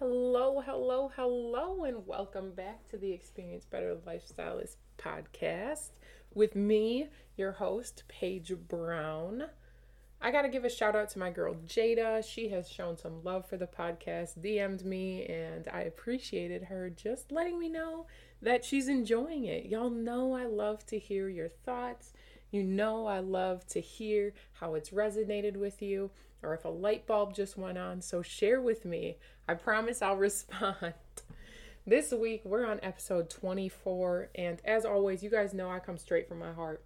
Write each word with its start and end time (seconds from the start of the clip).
Hello, 0.00 0.62
hello, 0.64 1.12
hello, 1.14 1.84
and 1.84 2.06
welcome 2.06 2.52
back 2.52 2.88
to 2.88 2.96
the 2.96 3.12
Experience 3.12 3.66
Better 3.66 3.94
Lifestylist 4.06 4.76
podcast 4.96 5.90
with 6.32 6.56
me, 6.56 7.10
your 7.36 7.52
host, 7.52 8.04
Paige 8.08 8.54
Brown. 8.66 9.44
I 10.18 10.30
got 10.30 10.40
to 10.40 10.48
give 10.48 10.64
a 10.64 10.70
shout 10.70 10.96
out 10.96 11.10
to 11.10 11.18
my 11.18 11.28
girl 11.28 11.54
Jada. 11.66 12.24
She 12.24 12.48
has 12.48 12.66
shown 12.66 12.96
some 12.96 13.22
love 13.22 13.46
for 13.46 13.58
the 13.58 13.66
podcast, 13.66 14.38
DM'd 14.38 14.86
me, 14.86 15.26
and 15.26 15.68
I 15.70 15.82
appreciated 15.82 16.64
her 16.64 16.88
just 16.88 17.30
letting 17.30 17.58
me 17.58 17.68
know 17.68 18.06
that 18.40 18.64
she's 18.64 18.88
enjoying 18.88 19.44
it. 19.44 19.66
Y'all 19.66 19.90
know 19.90 20.32
I 20.32 20.46
love 20.46 20.86
to 20.86 20.98
hear 20.98 21.28
your 21.28 21.50
thoughts. 21.50 22.14
You 22.50 22.62
know 22.64 23.06
I 23.06 23.18
love 23.18 23.66
to 23.66 23.82
hear 23.82 24.32
how 24.54 24.76
it's 24.76 24.90
resonated 24.90 25.58
with 25.58 25.82
you 25.82 26.10
or 26.42 26.54
if 26.54 26.64
a 26.64 26.68
light 26.68 27.06
bulb 27.06 27.34
just 27.34 27.56
went 27.56 27.78
on. 27.78 28.00
So 28.00 28.22
share 28.22 28.60
with 28.60 28.84
me. 28.84 29.18
I 29.48 29.54
promise 29.54 30.02
I'll 30.02 30.16
respond. 30.18 30.94
This 31.86 32.12
week 32.12 32.42
we're 32.44 32.66
on 32.66 32.78
episode 32.82 33.30
24, 33.30 34.30
and 34.34 34.60
as 34.64 34.84
always, 34.84 35.22
you 35.22 35.30
guys 35.30 35.54
know 35.54 35.70
I 35.70 35.78
come 35.78 35.98
straight 35.98 36.28
from 36.28 36.38
my 36.38 36.52
heart. 36.52 36.84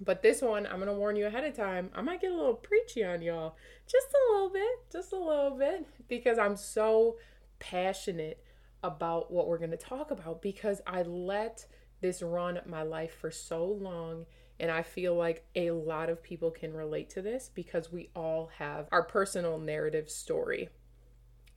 But 0.00 0.22
this 0.22 0.42
one, 0.42 0.66
I'm 0.66 0.76
going 0.76 0.88
to 0.88 0.92
warn 0.92 1.16
you 1.16 1.26
ahead 1.26 1.44
of 1.44 1.56
time. 1.56 1.90
I 1.94 2.02
might 2.02 2.20
get 2.20 2.32
a 2.32 2.36
little 2.36 2.54
preachy 2.54 3.04
on 3.04 3.22
y'all. 3.22 3.56
Just 3.86 4.08
a 4.08 4.32
little 4.32 4.50
bit. 4.50 4.92
Just 4.92 5.12
a 5.12 5.18
little 5.18 5.56
bit. 5.56 5.86
Because 6.08 6.38
I'm 6.38 6.56
so 6.56 7.16
passionate 7.58 8.44
about 8.82 9.32
what 9.32 9.48
we're 9.48 9.58
going 9.58 9.70
to 9.70 9.76
talk 9.76 10.10
about. 10.10 10.42
Because 10.42 10.82
I 10.86 11.02
let 11.02 11.64
this 12.00 12.20
run 12.20 12.60
my 12.66 12.82
life 12.82 13.14
for 13.18 13.30
so 13.30 13.64
long. 13.64 14.26
And 14.58 14.70
I 14.70 14.82
feel 14.82 15.14
like 15.14 15.44
a 15.54 15.70
lot 15.70 16.08
of 16.08 16.22
people 16.22 16.50
can 16.50 16.72
relate 16.72 17.10
to 17.10 17.22
this 17.22 17.50
because 17.54 17.92
we 17.92 18.08
all 18.16 18.50
have 18.58 18.88
our 18.90 19.02
personal 19.02 19.58
narrative 19.58 20.08
story. 20.08 20.70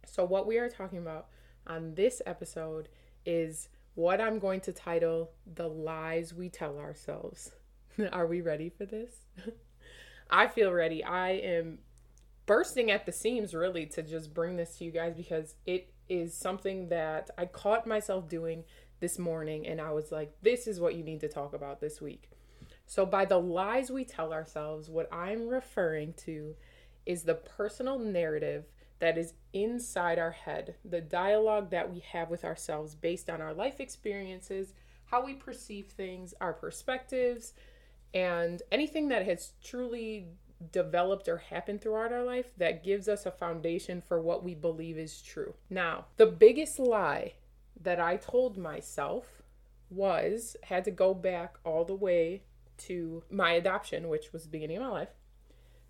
So, 0.06 0.26
what 0.26 0.48
we 0.48 0.58
are 0.58 0.70
talking 0.70 0.98
about 0.98 1.28
on 1.66 1.94
this 1.96 2.22
episode 2.26 2.90
is 3.26 3.70
what 3.96 4.20
I'm 4.20 4.40
going 4.40 4.62
to 4.62 4.74
title 4.74 5.32
The 5.56 5.68
Lies 5.68 6.34
We 6.34 6.50
Tell 6.50 6.78
Ourselves. 6.78 7.52
Are 8.12 8.28
we 8.28 8.42
ready 8.42 8.70
for 8.70 8.86
this? 8.86 9.12
I 10.30 10.48
feel 10.48 10.72
ready. 10.72 11.04
I 11.04 11.32
am 11.32 11.80
bursting 12.46 12.92
at 12.92 13.06
the 13.06 13.12
seams 13.12 13.54
really 13.54 13.86
to 13.86 14.02
just 14.02 14.34
bring 14.34 14.58
this 14.58 14.78
to 14.78 14.86
you 14.86 14.92
guys 14.92 15.14
because 15.16 15.56
it 15.66 15.94
is 16.08 16.34
something 16.34 16.90
that 16.90 17.30
I 17.38 17.46
caught 17.46 17.86
myself 17.86 18.28
doing 18.28 18.64
this 19.00 19.20
morning 19.20 19.68
and 19.68 19.80
I 19.80 19.92
was 19.92 20.12
like, 20.12 20.34
this 20.42 20.68
is 20.68 20.80
what 20.80 20.96
you 20.96 21.04
need 21.04 21.22
to 21.22 21.28
talk 21.28 21.54
about 21.54 21.80
this 21.80 22.02
week. 22.02 22.30
So, 22.90 23.06
by 23.06 23.26
the 23.26 23.38
lies 23.38 23.92
we 23.92 24.04
tell 24.04 24.34
ourselves, 24.34 24.90
what 24.90 25.14
I'm 25.14 25.48
referring 25.48 26.14
to 26.26 26.56
is 27.06 27.22
the 27.22 27.36
personal 27.36 28.00
narrative 28.00 28.66
that 28.98 29.16
is 29.16 29.36
inside 29.54 30.18
our 30.18 30.32
head, 30.32 30.74
the 30.84 31.00
dialogue 31.00 31.70
that 31.70 31.94
we 31.94 32.00
have 32.00 32.32
with 32.32 32.44
ourselves 32.44 32.96
based 32.96 33.30
on 33.30 33.42
our 33.42 33.54
life 33.54 33.80
experiences, 33.80 34.74
how 35.06 35.24
we 35.24 35.36
perceive 35.36 35.86
things, 35.86 36.34
our 36.42 36.52
perspectives, 36.52 37.54
and 38.16 38.64
anything 38.72 39.10
that 39.10 39.24
has 39.24 39.54
truly 39.64 40.26
developed 40.72 41.28
or 41.28 41.38
happened 41.38 41.82
throughout 41.82 42.12
our 42.12 42.24
life 42.24 42.54
that 42.58 42.84
gives 42.84 43.08
us 43.08 43.28
a 43.28 43.32
foundation 43.32 44.02
for 44.02 44.20
what 44.20 44.44
we 44.44 44.56
believe 44.56 44.98
is 44.98 45.22
true. 45.22 45.54
Now, 45.70 46.08
the 46.18 46.26
biggest 46.26 46.80
lie 46.80 47.34
that 47.80 48.00
I 48.00 48.18
told 48.18 48.58
myself 48.58 49.44
was 49.92 50.58
had 50.64 50.84
to 50.86 50.92
go 50.92 51.14
back 51.14 51.58
all 51.64 51.86
the 51.86 51.94
way 51.94 52.42
to 52.80 53.24
my 53.30 53.52
adoption, 53.52 54.08
which 54.08 54.32
was 54.34 54.44
the 54.44 54.50
beginning 54.50 54.78
of 54.78 54.84
my 54.84 54.90
life. 54.90 55.10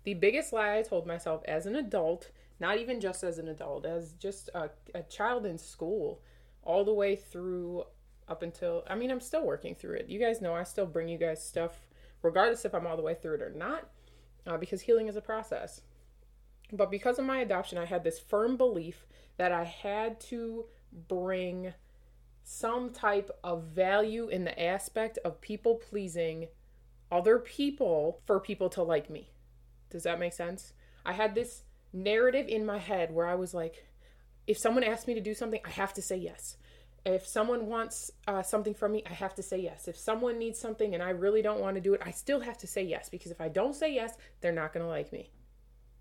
The 0.04 0.14
biggest 0.14 0.52
lie 0.52 0.78
I 0.78 0.82
told 0.82 1.06
myself 1.06 1.42
as 1.46 1.66
an 1.66 1.76
adult, 1.76 2.30
not 2.58 2.78
even 2.78 3.00
just 3.00 3.22
as 3.22 3.38
an 3.38 3.48
adult, 3.48 3.84
as 3.84 4.12
just 4.12 4.48
a, 4.54 4.70
a 4.94 5.02
child 5.02 5.46
in 5.46 5.58
school, 5.58 6.22
all 6.62 6.84
the 6.84 6.94
way 6.94 7.16
through 7.16 7.84
up 8.28 8.42
until, 8.42 8.84
I 8.88 8.94
mean, 8.94 9.10
I'm 9.10 9.20
still 9.20 9.44
working 9.44 9.74
through 9.74 9.96
it. 9.96 10.08
You 10.08 10.18
guys 10.18 10.40
know 10.40 10.54
I 10.54 10.62
still 10.62 10.86
bring 10.86 11.08
you 11.08 11.18
guys 11.18 11.44
stuff 11.44 11.86
regardless 12.22 12.64
if 12.64 12.74
I'm 12.74 12.86
all 12.86 12.96
the 12.96 13.02
way 13.02 13.14
through 13.14 13.36
it 13.36 13.42
or 13.42 13.50
not, 13.50 13.88
uh, 14.46 14.56
because 14.56 14.82
healing 14.82 15.08
is 15.08 15.16
a 15.16 15.20
process. 15.20 15.82
But 16.72 16.90
because 16.90 17.18
of 17.18 17.24
my 17.24 17.38
adoption, 17.38 17.78
I 17.78 17.86
had 17.86 18.04
this 18.04 18.18
firm 18.18 18.56
belief 18.56 19.06
that 19.36 19.52
I 19.52 19.64
had 19.64 20.20
to 20.20 20.66
bring 21.08 21.72
some 22.42 22.90
type 22.90 23.30
of 23.42 23.64
value 23.64 24.28
in 24.28 24.44
the 24.44 24.60
aspect 24.62 25.18
of 25.24 25.40
people 25.40 25.76
pleasing 25.76 26.48
other 27.10 27.38
people 27.38 28.20
for 28.26 28.40
people 28.40 28.68
to 28.70 28.82
like 28.82 29.10
me. 29.10 29.30
Does 29.90 30.04
that 30.04 30.20
make 30.20 30.32
sense? 30.32 30.72
I 31.04 31.12
had 31.12 31.34
this 31.34 31.64
narrative 31.92 32.46
in 32.48 32.64
my 32.64 32.78
head 32.78 33.12
where 33.12 33.26
I 33.26 33.34
was 33.34 33.52
like, 33.54 33.86
if 34.46 34.58
someone 34.58 34.84
asks 34.84 35.06
me 35.06 35.14
to 35.14 35.20
do 35.20 35.34
something, 35.34 35.60
I 35.64 35.70
have 35.70 35.92
to 35.94 36.02
say 36.02 36.16
yes. 36.16 36.56
If 37.04 37.26
someone 37.26 37.66
wants 37.66 38.10
uh, 38.26 38.42
something 38.42 38.74
from 38.74 38.92
me, 38.92 39.02
I 39.08 39.14
have 39.14 39.34
to 39.36 39.42
say 39.42 39.58
yes. 39.58 39.88
If 39.88 39.96
someone 39.96 40.38
needs 40.38 40.60
something 40.60 40.94
and 40.94 41.02
I 41.02 41.10
really 41.10 41.40
don't 41.40 41.60
want 41.60 41.76
to 41.76 41.80
do 41.80 41.94
it, 41.94 42.02
I 42.04 42.10
still 42.10 42.40
have 42.40 42.58
to 42.58 42.66
say 42.66 42.82
yes 42.82 43.08
because 43.08 43.30
if 43.30 43.40
I 43.40 43.48
don't 43.48 43.74
say 43.74 43.94
yes, 43.94 44.14
they're 44.40 44.52
not 44.52 44.72
going 44.72 44.84
to 44.84 44.90
like 44.90 45.12
me. 45.12 45.30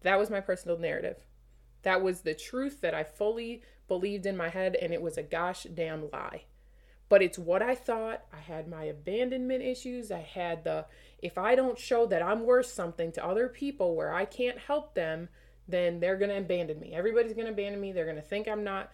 That 0.01 0.19
was 0.19 0.29
my 0.29 0.41
personal 0.41 0.77
narrative. 0.77 1.23
That 1.83 2.01
was 2.01 2.21
the 2.21 2.35
truth 2.35 2.81
that 2.81 2.93
I 2.93 3.03
fully 3.03 3.63
believed 3.87 4.25
in 4.25 4.35
my 4.35 4.49
head, 4.49 4.75
and 4.75 4.93
it 4.93 5.01
was 5.01 5.17
a 5.17 5.23
gosh 5.23 5.63
damn 5.73 6.09
lie. 6.11 6.43
But 7.09 7.23
it's 7.23 7.39
what 7.39 7.61
I 7.61 7.75
thought. 7.75 8.23
I 8.31 8.39
had 8.39 8.67
my 8.67 8.83
abandonment 8.83 9.63
issues. 9.63 10.11
I 10.11 10.19
had 10.21 10.63
the 10.63 10.85
if 11.21 11.37
I 11.37 11.55
don't 11.55 11.77
show 11.77 12.05
that 12.05 12.21
I'm 12.21 12.45
worth 12.45 12.67
something 12.67 13.11
to 13.13 13.25
other 13.25 13.49
people 13.49 13.95
where 13.95 14.13
I 14.13 14.25
can't 14.25 14.57
help 14.57 14.93
them, 14.93 15.27
then 15.67 15.99
they're 15.99 16.17
going 16.17 16.29
to 16.29 16.37
abandon 16.37 16.79
me. 16.79 16.93
Everybody's 16.93 17.33
going 17.33 17.47
to 17.47 17.51
abandon 17.51 17.81
me. 17.81 17.91
They're 17.91 18.05
going 18.05 18.15
to 18.15 18.21
think 18.21 18.47
I'm 18.47 18.63
not 18.63 18.91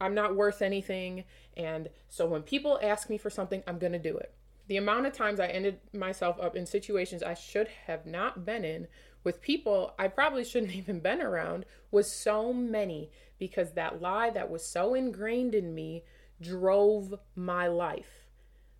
I'm 0.00 0.14
not 0.14 0.36
worth 0.36 0.62
anything. 0.62 1.24
And 1.56 1.88
so 2.08 2.26
when 2.26 2.42
people 2.42 2.78
ask 2.82 3.08
me 3.08 3.18
for 3.18 3.30
something, 3.30 3.62
I'm 3.66 3.78
going 3.78 3.92
to 3.92 3.98
do 3.98 4.16
it. 4.16 4.32
The 4.68 4.76
amount 4.76 5.06
of 5.06 5.12
times 5.12 5.40
I 5.40 5.46
ended 5.46 5.78
myself 5.92 6.38
up 6.40 6.54
in 6.56 6.66
situations 6.66 7.22
I 7.22 7.34
should 7.34 7.68
have 7.86 8.04
not 8.04 8.44
been 8.44 8.64
in 8.64 8.88
with 9.24 9.40
people 9.40 9.94
I 9.98 10.08
probably 10.08 10.44
shouldn't 10.44 10.74
even 10.76 11.00
been 11.00 11.20
around 11.20 11.64
was 11.90 12.10
so 12.10 12.52
many 12.52 13.10
because 13.38 13.72
that 13.72 14.00
lie 14.00 14.30
that 14.30 14.50
was 14.50 14.64
so 14.64 14.94
ingrained 14.94 15.54
in 15.54 15.74
me 15.74 16.04
drove 16.40 17.14
my 17.34 17.66
life. 17.66 18.26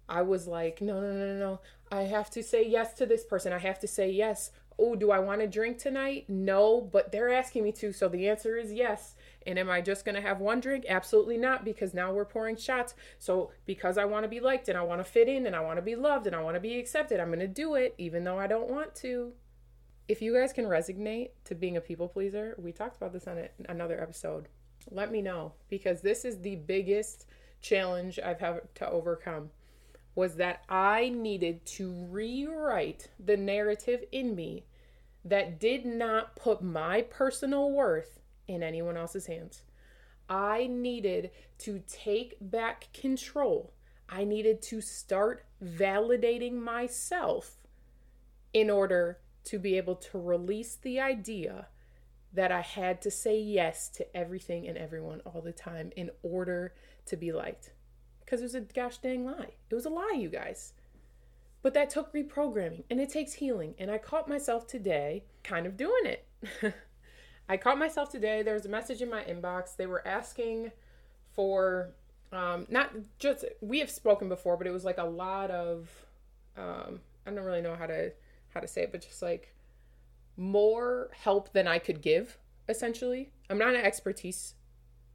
I 0.09 0.23
was 0.23 0.47
like, 0.47 0.81
no, 0.81 1.01
no, 1.01 1.13
no, 1.13 1.39
no. 1.39 1.61
I 1.91 2.03
have 2.03 2.31
to 2.31 2.43
say 2.43 2.67
yes 2.67 2.95
to 2.95 3.07
this 3.07 3.25
person. 3.25 3.53
I 3.53 3.59
have 3.59 3.81
to 3.81 3.89
say 3.89 4.11
yes. 4.11 4.53
Oh, 4.79 4.95
do 4.95 5.11
I 5.11 5.19
want 5.19 5.41
to 5.41 5.47
drink 5.47 5.79
tonight? 5.79 6.27
No, 6.29 6.81
but 6.81 7.11
they're 7.11 7.33
asking 7.33 7.65
me 7.65 7.73
to. 7.73 7.93
So 7.93 8.09
the 8.09 8.29
answer 8.29 8.57
is 8.57 8.73
yes. 8.73 9.17
And 9.47 9.59
am 9.59 9.71
I 9.71 9.81
just 9.81 10.05
going 10.05 10.15
to 10.15 10.21
have 10.21 10.41
one 10.41 10.61
drink? 10.61 10.85
Absolutely 10.89 11.39
not, 11.39 11.65
because 11.65 11.95
now 11.95 12.13
we're 12.13 12.25
pouring 12.25 12.57
shots. 12.57 12.95
So, 13.19 13.51
because 13.65 13.97
I 13.97 14.05
want 14.05 14.25
to 14.25 14.29
be 14.29 14.41
liked 14.41 14.69
and 14.69 14.77
I 14.77 14.83
want 14.83 15.01
to 15.01 15.11
fit 15.11 15.29
in 15.29 15.47
and 15.47 15.57
I 15.57 15.61
want 15.61 15.79
to 15.79 15.83
be 15.83 15.97
loved 15.97 16.27
and 16.27 16.37
I 16.37 16.43
want 16.43 16.57
to 16.57 16.61
be 16.61 16.79
accepted, 16.79 17.21
I'm 17.21 17.29
going 17.29 17.39
to 17.41 17.49
do 17.49 17.75
it, 17.75 17.95
even 17.97 18.23
though 18.23 18.39
I 18.39 18.47
don't 18.47 18.69
want 18.69 18.95
to. 18.97 19.33
If 20.09 20.21
you 20.21 20.35
guys 20.35 20.53
can 20.53 20.67
resonate 20.67 21.31
to 21.45 21.55
being 21.55 21.77
a 21.77 21.81
people 21.81 22.07
pleaser, 22.07 22.55
we 22.59 22.71
talked 22.71 22.97
about 22.97 23.13
this 23.13 23.27
on 23.27 23.49
another 23.69 24.01
episode. 24.01 24.49
Let 24.91 25.11
me 25.11 25.23
know, 25.23 25.55
because 25.69 26.01
this 26.01 26.25
is 26.25 26.41
the 26.41 26.57
biggest 26.57 27.27
challenge 27.69 28.19
I've 28.25 28.41
had 28.41 28.75
to 28.77 28.89
overcome. 28.89 29.51
Was 30.15 30.37
that 30.37 30.63
I 30.69 31.11
needed 31.11 31.67
to 31.67 31.93
rewrite 32.09 33.09
the 33.19 33.37
narrative 33.37 34.05
in 34.13 34.35
me 34.35 34.65
that 35.27 35.59
did 35.59 35.85
not 35.85 36.37
put 36.37 36.63
my 36.63 37.03
personal 37.03 37.71
worth 37.71 38.21
in 38.47 38.63
anyone 38.63 38.97
else's 38.97 39.27
hands. 39.27 39.63
I 40.29 40.69
needed 40.69 41.31
to 41.59 41.83
take 41.87 42.37
back 42.41 42.89
control. 42.93 43.73
I 44.09 44.25
needed 44.25 44.63
to 44.63 44.81
start 44.81 45.45
validating 45.63 46.55
myself 46.55 47.57
in 48.53 48.71
order 48.71 49.19
to 49.45 49.59
be 49.59 49.77
able 49.77 49.97
to 49.97 50.19
release 50.19 50.77
the 50.77 51.01
idea 51.01 51.67
that 52.33 52.53
I 52.53 52.61
had 52.61 53.03
to 53.03 53.11
say 53.11 53.41
yes 53.41 53.89
to 53.91 54.17
everything 54.17 54.69
and 54.69 54.77
everyone 54.77 55.21
all 55.25 55.41
the 55.41 55.53
time 55.53 55.91
in 55.97 56.11
order 56.23 56.75
to 57.07 57.17
be 57.17 57.33
liked. 57.33 57.73
Because 58.21 58.41
it 58.41 58.45
was 58.45 58.55
a 58.55 58.61
gosh 58.61 58.99
dang 58.99 59.25
lie. 59.25 59.51
It 59.71 59.75
was 59.75 59.87
a 59.87 59.91
lie, 59.91 60.17
you 60.17 60.29
guys. 60.29 60.73
But 61.63 61.75
that 61.75 61.91
took 61.91 62.13
reprogramming 62.13 62.85
and 62.91 63.01
it 63.01 63.11
takes 63.11 63.35
healing. 63.35 63.75
And 63.79 63.91
I 63.91 63.99
caught 63.99 64.29
myself 64.29 64.67
today 64.67 65.25
kind 65.43 65.67
of 65.67 65.77
doing 65.77 66.07
it. 66.07 66.27
I 67.49 67.57
caught 67.57 67.79
myself 67.79 68.11
today. 68.11 68.43
There 68.43 68.55
was 68.55 68.67
a 68.67 68.69
message 68.69 69.03
in 69.03 69.11
my 69.11 69.23
inbox. 69.23 69.77
They 69.77 69.87
were 69.87 70.07
asking 70.07 70.73
for 71.33 71.91
um, 72.33 72.67
not 72.69 72.91
just 73.19 73.45
we 73.61 73.79
have 73.81 73.91
spoken 73.91 74.29
before, 74.29 74.57
but 74.57 74.67
it 74.67 74.73
was 74.73 74.85
like 74.85 74.99
a 74.99 75.05
lot 75.05 75.51
of 75.51 75.89
um, 76.57 77.01
I 77.27 77.31
don't 77.31 77.45
really 77.45 77.63
know 77.63 77.77
how 77.77 77.87
to 77.87 78.13
how 78.49 78.61
to 78.61 78.69
say 78.69 78.83
it, 78.83 78.93
but 78.93 79.03
just 79.03 79.23
like 79.23 79.55
more 80.37 81.11
help 81.13 81.53
than 81.53 81.69
I 81.69 81.79
could 81.79 82.01
give. 82.01 82.39
Essentially, 82.69 83.31
I'm 83.49 83.59
not 83.59 83.75
an 83.75 83.83
expertise 83.83 84.55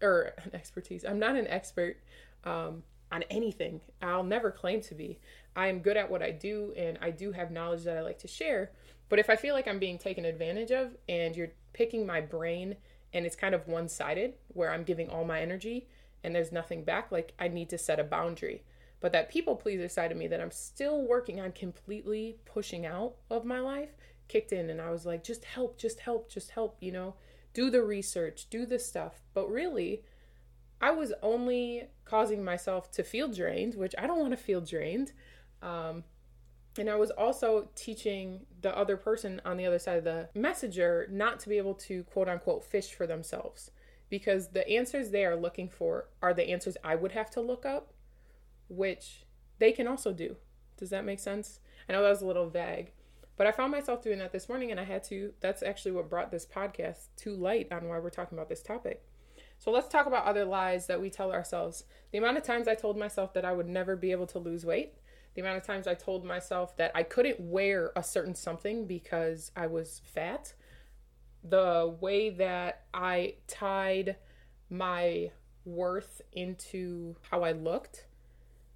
or 0.02 0.34
an 0.44 0.52
expertise. 0.54 1.06
I'm 1.06 1.20
not 1.20 1.36
an 1.36 1.48
expert 1.48 1.98
um, 2.44 2.84
on 3.12 3.24
anything. 3.30 3.82
I'll 4.02 4.24
never 4.24 4.52
claim 4.52 4.82
to 4.82 4.96
be. 4.96 5.20
I 5.56 5.68
am 5.68 5.80
good 5.80 5.98
at 5.98 6.10
what 6.10 6.22
I 6.22 6.32
do, 6.32 6.74
and 6.78 6.98
I 7.02 7.12
do 7.12 7.32
have 7.32 7.52
knowledge 7.52 7.84
that 7.84 7.98
I 7.98 8.02
like 8.02 8.20
to 8.20 8.28
share. 8.28 8.72
But 9.10 9.20
if 9.20 9.30
I 9.30 9.36
feel 9.36 9.54
like 9.54 9.68
I'm 9.68 9.80
being 9.80 9.98
taken 9.98 10.24
advantage 10.24 10.72
of, 10.72 10.96
and 11.10 11.36
you're 11.36 11.52
picking 11.74 12.06
my 12.06 12.22
brain 12.22 12.76
and 13.14 13.26
it's 13.26 13.36
kind 13.36 13.54
of 13.54 13.68
one 13.68 13.88
sided 13.90 14.36
where 14.50 14.72
I'm 14.72 14.84
giving 14.84 15.10
all 15.10 15.26
my 15.26 15.42
energy 15.42 15.88
and 16.24 16.34
there's 16.36 16.52
nothing 16.52 16.84
back, 16.84 17.12
like 17.12 17.34
I 17.40 17.48
need 17.48 17.70
to 17.70 17.78
set 17.78 18.00
a 18.00 18.04
boundary. 18.04 18.64
But 19.00 19.14
that 19.14 19.30
people 19.30 19.56
pleaser 19.56 19.90
side 19.90 20.12
of 20.12 20.18
me 20.18 20.28
that 20.28 20.40
I'm 20.40 20.52
still 20.52 21.02
working 21.02 21.40
on 21.42 21.52
completely 21.54 22.38
pushing 22.46 22.86
out 22.86 23.16
of 23.30 23.46
my 23.46 23.60
life 23.60 23.90
kicked 24.28 24.54
in 24.54 24.70
and 24.70 24.80
I 24.80 24.92
was 24.92 25.06
like, 25.06 25.24
just 25.24 25.44
help, 25.44 25.78
just 25.78 26.00
help, 26.00 26.30
just 26.30 26.52
help, 26.52 26.78
you 26.80 26.92
know, 26.92 27.16
do 27.54 27.70
the 27.70 27.84
research, 27.84 28.48
do 28.50 28.66
the 28.66 28.80
stuff. 28.80 29.22
But 29.34 29.50
really, 29.50 30.04
I 30.82 30.92
was 30.92 31.14
only 31.22 31.88
causing 32.06 32.44
myself 32.44 32.92
to 32.92 33.04
feel 33.04 33.28
drained, 33.28 33.76
which 33.76 33.94
I 33.98 34.08
don't 34.08 34.20
want 34.20 34.32
to 34.32 34.38
feel 34.38 34.62
drained. 34.62 35.14
Um, 35.62 36.04
and 36.78 36.90
I 36.90 36.96
was 36.96 37.12
also 37.12 37.68
teaching 37.76 38.46
the 38.62 38.76
other 38.76 38.96
person 38.96 39.42
on 39.44 39.58
the 39.58 39.66
other 39.66 39.80
side 39.80 39.98
of 39.98 40.04
the 40.04 40.30
messenger 40.34 41.08
not 41.12 41.40
to 41.42 41.50
be 41.50 41.58
able 41.58 41.74
to 41.76 42.04
quote 42.06 42.30
unquote 42.30 42.64
fish 42.64 42.94
for 42.94 43.06
themselves 43.06 43.72
because 44.10 44.50
the 44.50 44.68
answers 44.70 45.10
they 45.10 45.26
are 45.26 45.36
looking 45.36 45.70
for 45.70 46.08
are 46.22 46.34
the 46.34 46.50
answers 46.50 46.78
I 46.84 46.96
would 46.96 47.12
have 47.12 47.30
to 47.32 47.42
look 47.42 47.66
up, 47.66 47.94
which 48.70 49.26
they 49.60 49.72
can 49.72 49.88
also 49.88 50.14
do. 50.14 50.38
Does 50.78 50.90
that 50.90 51.06
make 51.06 51.20
sense? 51.20 51.60
I 51.88 51.94
know 51.94 52.02
that 52.02 52.10
was 52.10 52.22
a 52.22 52.28
little 52.28 52.50
vague, 52.50 52.92
but 53.38 53.48
I 53.48 53.52
found 53.52 53.72
myself 53.72 54.02
doing 54.02 54.20
that 54.20 54.32
this 54.32 54.50
morning 54.50 54.72
and 54.72 54.80
I 54.80 54.84
had 54.84 55.04
to. 55.06 55.34
That's 55.40 55.64
actually 55.64 55.92
what 55.92 56.10
brought 56.10 56.32
this 56.32 56.46
podcast 56.46 57.08
to 57.18 57.36
light 57.36 57.72
on 57.72 57.88
why 57.88 58.00
we're 58.00 58.10
talking 58.10 58.38
about 58.38 58.50
this 58.50 58.62
topic. 58.62 59.04
So 59.60 59.72
let's 59.72 59.88
talk 59.88 60.06
about 60.08 60.26
other 60.26 60.46
lies 60.46 60.88
that 60.88 61.02
we 61.02 61.10
tell 61.10 61.32
ourselves. 61.32 61.84
The 62.12 62.18
amount 62.18 62.38
of 62.38 62.44
times 62.44 62.68
I 62.68 62.76
told 62.76 62.98
myself 62.98 63.34
that 63.34 63.46
I 63.46 63.54
would 63.54 63.68
never 63.68 63.96
be 63.96 64.12
able 64.12 64.28
to 64.28 64.40
lose 64.40 64.66
weight 64.66 64.94
the 65.34 65.42
amount 65.42 65.58
of 65.58 65.64
times 65.64 65.88
I 65.88 65.94
told 65.94 66.26
myself 66.26 66.76
that 66.78 66.92
I 66.94 67.04
couldn't 67.04 67.40
wear 67.40 67.92
a 67.96 68.04
certain 68.04 68.36
something 68.36 68.86
because 68.86 69.52
I 69.56 69.68
was 69.68 70.02
fat, 70.04 70.54
the 71.44 71.96
way 72.02 72.30
that 72.32 72.84
I 72.94 73.36
tied 73.48 74.18
my 74.70 75.32
worth 75.64 76.22
into 76.34 77.16
how 77.30 77.44
I 77.44 77.54
looked, 77.54 78.08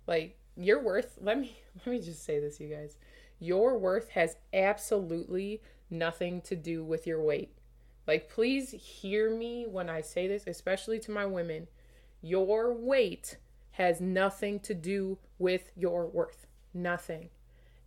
like 0.07 0.37
your 0.55 0.81
worth, 0.81 1.17
let 1.21 1.39
me 1.39 1.57
let 1.85 1.87
me 1.87 1.99
just 1.99 2.23
say 2.23 2.39
this 2.39 2.59
you 2.59 2.69
guys. 2.69 2.97
Your 3.39 3.77
worth 3.77 4.09
has 4.09 4.37
absolutely 4.53 5.61
nothing 5.89 6.41
to 6.41 6.55
do 6.55 6.83
with 6.83 7.05
your 7.05 7.21
weight. 7.21 7.51
Like 8.07 8.29
please 8.29 8.71
hear 8.71 9.29
me 9.29 9.65
when 9.67 9.89
I 9.89 10.01
say 10.01 10.27
this, 10.27 10.45
especially 10.47 10.99
to 10.99 11.11
my 11.11 11.25
women. 11.25 11.67
Your 12.21 12.73
weight 12.73 13.37
has 13.71 13.99
nothing 13.99 14.59
to 14.61 14.73
do 14.73 15.17
with 15.37 15.71
your 15.75 16.07
worth. 16.07 16.47
Nothing. 16.73 17.29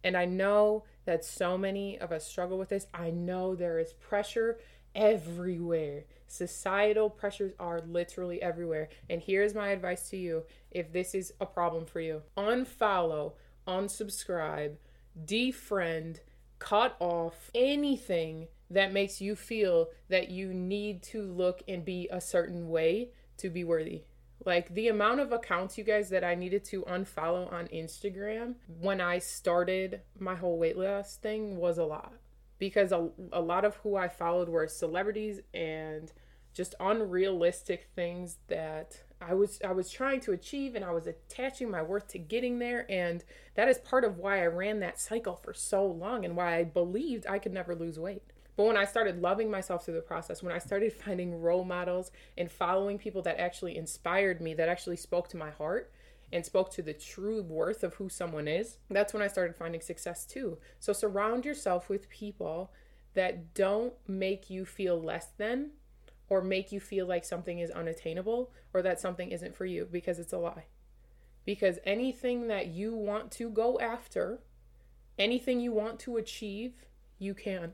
And 0.05 0.17
I 0.17 0.27
know 0.27 0.85
that 1.06 1.25
so 1.25 1.59
many 1.59 1.99
of 1.99 2.12
us 2.12 2.27
struggle 2.27 2.59
with 2.59 2.69
this. 2.69 2.87
I 2.95 3.11
know 3.11 3.55
there 3.55 3.79
is 3.79 3.93
pressure 3.95 4.59
everywhere. 4.95 6.05
Societal 6.27 7.11
pressures 7.11 7.53
are 7.59 7.81
literally 7.81 8.41
everywhere. 8.43 8.89
And 9.09 9.21
here's 9.21 9.55
my 9.55 9.69
advice 9.69 10.11
to 10.11 10.17
you 10.17 10.45
if 10.71 10.93
this 10.93 11.15
is 11.15 11.33
a 11.41 11.47
problem 11.47 11.87
for 11.87 12.00
you 12.00 12.23
unfollow, 12.37 13.33
unsubscribe, 13.67 14.77
defriend, 15.25 16.20
cut 16.59 16.97
off 17.00 17.50
anything 17.55 18.49
that 18.70 18.93
makes 18.93 19.20
you 19.20 19.35
feel 19.35 19.88
that 20.09 20.31
you 20.31 20.53
need 20.53 21.03
to 21.03 21.23
look 21.23 21.62
and 21.69 21.85
be 21.85 22.09
a 22.11 22.20
certain 22.20 22.69
way 22.69 23.11
to 23.38 23.49
be 23.49 23.65
worthy. 23.65 24.03
Like 24.44 24.75
the 24.75 24.88
amount 24.88 25.20
of 25.20 25.32
accounts, 25.32 25.79
you 25.79 25.85
guys, 25.85 26.11
that 26.11 26.23
I 26.23 26.35
needed 26.35 26.65
to 26.67 26.82
unfollow 26.82 27.53
on 27.53 27.67
Instagram 27.69 28.55
when 28.81 29.00
I 29.00 29.19
started 29.19 30.03
my 30.19 30.35
whole 30.35 30.59
weight 30.59 30.76
loss 30.76 31.17
thing 31.17 31.56
was 31.56 31.79
a 31.79 31.85
lot. 31.85 32.12
Because 32.59 32.93
a, 32.93 33.09
a 33.32 33.41
lot 33.41 33.64
of 33.64 33.76
who 33.76 33.97
I 33.97 34.09
followed 34.09 34.49
were 34.49 34.67
celebrities 34.67 35.41
and 35.55 36.12
just 36.53 36.75
unrealistic 36.81 37.88
things 37.94 38.38
that 38.49 39.03
I 39.20 39.35
was 39.35 39.61
I 39.65 39.73
was 39.73 39.91
trying 39.91 40.20
to 40.20 40.32
achieve 40.32 40.75
and 40.75 40.85
I 40.85 40.93
was 40.93 41.06
attaching 41.06 41.70
my 41.70 41.82
worth 41.82 42.09
to 42.09 42.19
getting 42.19 42.59
there 42.59 42.87
and 42.91 43.25
that 43.55 43.69
is 43.69 43.79
part 43.79 44.05
of 44.05 44.19
why 44.19 44.43
I 44.43 44.47
ran 44.47 44.81
that 44.81 45.00
cycle 45.00 45.37
for 45.37 45.53
so 45.53 45.85
long 45.85 46.25
and 46.25 46.37
why 46.37 46.56
I 46.56 46.65
believed 46.65 47.26
I 47.26 47.38
could 47.38 47.53
never 47.53 47.75
lose 47.75 47.99
weight. 47.99 48.23
But 48.56 48.67
when 48.67 48.76
I 48.76 48.87
started 48.87 49.23
loving 49.23 49.50
myself 49.50 49.85
through 49.85 49.94
the 49.94 50.00
process, 50.00 50.43
when 50.43 50.55
I 50.55 50.59
started 50.59 50.93
finding 51.05 51.41
role 51.41 51.65
models 51.65 52.11
and 52.37 52.50
following 52.50 52.99
people 52.99 53.23
that 53.23 53.38
actually 53.41 53.76
inspired 53.76 54.41
me, 54.41 54.55
that 54.55 54.69
actually 54.69 54.97
spoke 54.97 55.29
to 55.29 55.37
my 55.37 55.50
heart 55.50 55.93
and 56.32 56.44
spoke 56.44 56.71
to 56.73 56.82
the 56.82 56.93
true 56.93 57.43
worth 57.43 57.85
of 57.85 57.94
who 57.94 58.09
someone 58.09 58.49
is, 58.49 58.79
that's 58.91 59.14
when 59.14 59.23
I 59.23 59.29
started 59.29 59.56
finding 59.56 59.81
success 59.81 60.26
too. 60.26 60.59
So 60.81 60.93
surround 60.93 61.44
yourself 61.44 61.88
with 61.88 62.11
people 62.11 62.73
that 63.14 63.55
don't 63.55 63.94
make 64.06 64.50
you 64.50 64.64
feel 64.64 65.00
less 65.00 65.29
than 65.38 65.71
or 66.29 66.43
make 66.43 66.73
you 66.73 66.81
feel 66.81 67.07
like 67.07 67.25
something 67.25 67.59
is 67.59 67.71
unattainable 67.71 68.51
or 68.75 68.83
that 68.83 69.01
something 69.01 69.31
isn't 69.31 69.55
for 69.55 69.65
you 69.65 69.89
because 69.91 70.19
it's 70.19 70.33
a 70.33 70.39
lie. 70.39 70.67
Because 71.45 71.79
anything 71.85 72.49
that 72.49 72.69
you 72.69 72.95
want 72.95 73.31
to 73.33 73.49
go 73.49 73.79
after, 73.81 74.41
anything 75.19 75.61
you 75.61 75.73
want 75.73 75.99
to 76.01 76.17
achieve, 76.17 76.75
you 77.19 77.35
can. 77.35 77.73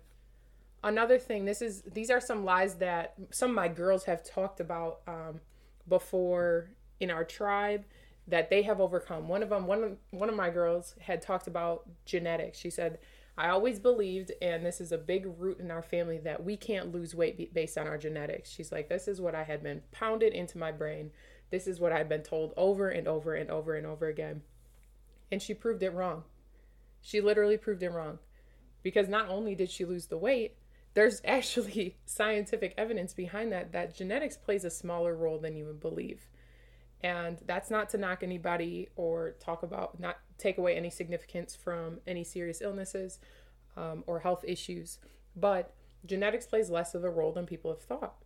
Another 0.83 1.19
thing 1.19 1.45
this 1.45 1.63
is 1.63 1.83
these 1.83 2.11
are 2.11 2.21
some 2.21 2.45
lies 2.45 2.75
that 2.77 3.15
some 3.31 3.51
of 3.51 3.57
my 3.57 3.69
girls 3.69 4.05
have 4.05 4.23
talked 4.23 4.61
about 4.61 5.01
um, 5.07 5.41
before 5.89 6.71
in 7.01 7.11
our 7.11 7.25
tribe 7.25 7.85
that 8.29 8.51
they 8.51 8.63
have 8.63 8.81
overcome. 8.81 9.29
One 9.29 9.43
of 9.43 9.49
them 9.49 9.67
one 9.67 9.83
of 9.83 9.97
one 10.11 10.29
of 10.29 10.37
my 10.37 10.51
girls 10.51 10.95
had 11.01 11.23
talked 11.23 11.47
about 11.47 11.89
genetics. 12.05 12.59
She 12.59 12.71
said 12.71 12.99
i 13.37 13.49
always 13.49 13.79
believed 13.79 14.33
and 14.41 14.65
this 14.65 14.81
is 14.81 14.93
a 14.93 14.99
big 14.99 15.27
root 15.39 15.59
in 15.59 15.71
our 15.71 15.83
family 15.83 16.19
that 16.19 16.45
we 16.45 16.57
can't 16.57 16.93
lose 16.93 17.15
weight 17.15 17.53
based 17.53 17.79
on 17.79 17.87
our 17.87 17.99
genetics. 17.99 18.51
She's 18.51 18.73
like 18.73 18.89
this 18.89 19.09
is 19.09 19.21
what 19.21 19.35
i 19.35 19.45
had 19.45 19.63
been 19.63 19.83
pounded 19.93 20.33
into 20.33 20.59
my 20.59 20.73
brain. 20.73 21.11
This 21.51 21.67
is 21.67 21.81
what 21.81 21.93
i've 21.93 22.09
been 22.09 22.23
told 22.23 22.53
over 22.57 22.89
and 22.89 23.07
over 23.09 23.35
and 23.35 23.51
over 23.51 23.75
and 23.75 23.87
over 23.87 24.07
again. 24.07 24.43
And 25.31 25.41
she 25.43 25.55
proved 25.55 25.83
it 25.83 25.93
wrong. 25.93 26.25
She 27.01 27.21
literally 27.21 27.57
proved 27.57 27.83
it 27.83 27.91
wrong. 27.91 28.19
Because 28.83 29.09
not 29.09 29.29
only 29.29 29.55
did 29.55 29.71
she 29.71 29.85
lose 29.85 30.07
the 30.07 30.19
weight 30.19 30.57
there's 30.95 31.21
actually 31.25 31.97
scientific 32.07 32.75
evidence 32.79 33.13
behind 33.13 33.53
that 33.53 33.73
that 33.73 33.95
genetics 33.95 34.37
plays 34.37 34.65
a 34.65 34.71
smaller 34.71 35.15
role 35.15 35.39
than 35.39 35.57
you 35.57 35.67
would 35.67 35.81
believe 35.81 36.29
and 37.05 37.39
that's 37.47 37.71
not 37.71 37.89
to 37.89 37.99
knock 37.99 38.23
anybody 38.23 38.89
or 38.97 39.37
talk 39.39 39.63
about 39.63 40.01
not 40.01 40.19
take 40.39 40.59
away 40.59 40.77
any 40.77 40.91
significance 40.91 41.55
from 41.55 42.01
any 42.07 42.25
serious 42.25 42.61
illnesses 42.61 43.21
um, 43.77 44.03
or 44.07 44.21
health 44.21 44.45
issues 44.47 44.99
but 45.37 45.73
genetics 46.07 46.47
plays 46.47 46.71
less 46.71 46.95
of 46.95 47.05
a 47.05 47.11
role 47.11 47.33
than 47.33 47.47
people 47.47 47.71
have 47.71 47.83
thought 47.83 48.17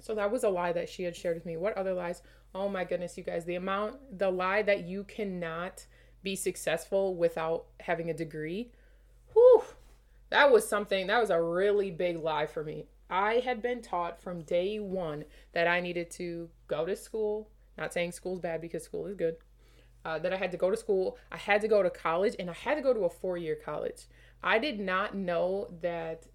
so 0.00 0.14
that 0.14 0.30
was 0.30 0.44
a 0.44 0.48
lie 0.48 0.72
that 0.72 0.88
she 0.88 1.04
had 1.04 1.16
shared 1.16 1.36
with 1.36 1.46
me 1.46 1.56
what 1.56 1.76
other 1.78 1.94
lies 1.94 2.20
oh 2.54 2.68
my 2.68 2.84
goodness 2.84 3.16
you 3.16 3.22
guys 3.22 3.44
the 3.44 3.54
amount 3.54 3.96
the 4.18 4.30
lie 4.30 4.62
that 4.62 4.84
you 4.84 5.04
cannot 5.04 5.86
be 6.22 6.36
successful 6.36 7.14
without 7.14 7.66
having 7.80 8.10
a 8.10 8.14
degree 8.14 8.70
whew 9.32 9.62
that 10.30 10.50
was 10.50 10.68
something 10.68 11.06
that 11.06 11.20
was 11.20 11.30
a 11.30 11.40
really 11.40 11.90
big 11.90 12.18
lie 12.18 12.46
for 12.46 12.64
me. 12.64 12.86
I 13.08 13.34
had 13.34 13.62
been 13.62 13.82
taught 13.82 14.20
from 14.20 14.42
day 14.42 14.80
one 14.80 15.24
that 15.52 15.68
I 15.68 15.80
needed 15.80 16.10
to 16.12 16.48
go 16.66 16.84
to 16.84 16.96
school. 16.96 17.50
Not 17.76 17.92
saying 17.92 18.12
school's 18.12 18.40
bad 18.40 18.60
because 18.60 18.84
school 18.84 19.06
is 19.06 19.14
good. 19.14 19.36
Uh, 20.04 20.18
that 20.20 20.32
I 20.32 20.36
had 20.36 20.52
to 20.52 20.56
go 20.56 20.70
to 20.70 20.76
school. 20.76 21.18
I 21.32 21.36
had 21.36 21.60
to 21.62 21.68
go 21.68 21.82
to 21.82 21.90
college, 21.90 22.36
and 22.38 22.48
I 22.48 22.52
had 22.52 22.76
to 22.76 22.82
go 22.82 22.94
to 22.94 23.04
a 23.04 23.10
four 23.10 23.36
year 23.36 23.56
college. 23.56 24.04
I 24.42 24.58
did 24.58 24.78
not 24.78 25.14
know 25.16 25.68
that 25.82 26.26